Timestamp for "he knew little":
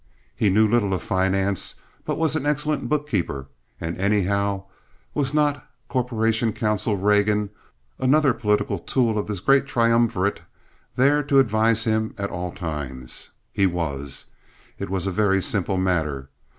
0.35-0.95